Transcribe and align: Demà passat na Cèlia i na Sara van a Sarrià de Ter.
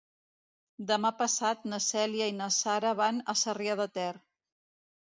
Demà 0.91 1.11
passat 1.19 1.69
na 1.75 1.81
Cèlia 1.89 2.31
i 2.33 2.35
na 2.41 2.51
Sara 2.59 2.95
van 3.05 3.25
a 3.35 3.39
Sarrià 3.45 3.79
de 3.85 3.91
Ter. 4.01 4.13